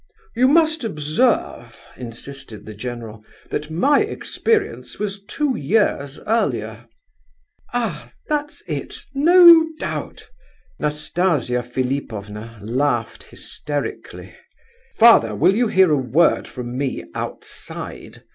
[0.35, 6.87] "You must observe," insisted the general, "that my experience was two years earlier."
[7.71, 8.11] "Ah!
[8.27, 10.27] that's it, no doubt!"
[10.79, 14.33] Nastasia Philipovna laughed hysterically.
[14.95, 18.23] "Father, will you hear a word from me outside!"